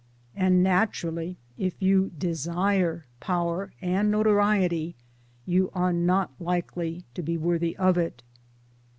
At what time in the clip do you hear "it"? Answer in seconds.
7.99-8.23